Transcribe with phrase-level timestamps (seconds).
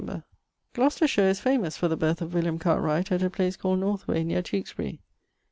[0.73, 4.41] Glocestershire is famous for the birth of William Cartwright at a place called Northway neer
[4.41, 4.99] Tewksbury.